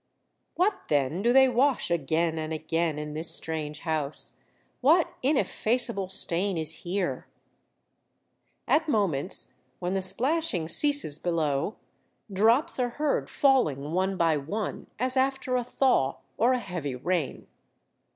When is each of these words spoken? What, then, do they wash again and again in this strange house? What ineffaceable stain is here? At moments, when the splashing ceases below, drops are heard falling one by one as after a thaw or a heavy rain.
What, 0.55 0.87
then, 0.87 1.21
do 1.21 1.31
they 1.31 1.47
wash 1.47 1.91
again 1.91 2.39
and 2.39 2.51
again 2.51 2.97
in 2.97 3.13
this 3.13 3.29
strange 3.29 3.81
house? 3.81 4.35
What 4.79 5.13
ineffaceable 5.21 6.09
stain 6.09 6.57
is 6.57 6.77
here? 6.77 7.27
At 8.67 8.89
moments, 8.89 9.59
when 9.77 9.93
the 9.93 10.01
splashing 10.01 10.67
ceases 10.67 11.19
below, 11.19 11.75
drops 12.33 12.79
are 12.79 12.89
heard 12.89 13.29
falling 13.29 13.91
one 13.91 14.17
by 14.17 14.37
one 14.37 14.87
as 14.97 15.15
after 15.15 15.55
a 15.55 15.63
thaw 15.63 16.17
or 16.35 16.53
a 16.53 16.59
heavy 16.59 16.95
rain. 16.95 17.45